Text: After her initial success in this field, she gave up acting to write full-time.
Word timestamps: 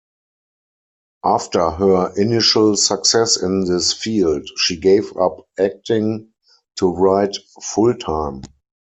After 1.23 1.69
her 1.69 2.11
initial 2.17 2.75
success 2.75 3.37
in 3.39 3.65
this 3.65 3.93
field, 3.93 4.47
she 4.57 4.79
gave 4.79 5.15
up 5.15 5.47
acting 5.59 6.33
to 6.77 6.89
write 6.91 7.35
full-time. 7.61 8.41